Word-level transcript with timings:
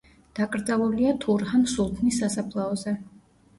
დაკრძალულია 0.37 1.11
თურჰან 1.27 1.67
სულთნის 1.75 2.19
სასაფლაოზე. 2.25 2.99